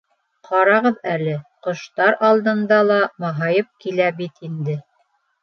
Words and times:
Ҡарагыҙ 0.47 0.95
әле, 1.11 1.35
ҡоштар 1.67 2.17
алдында 2.31 2.81
ла 2.87 2.99
маһайып 3.27 3.71
килә 3.87 4.11
бит 4.25 4.43
инде. 4.51 4.79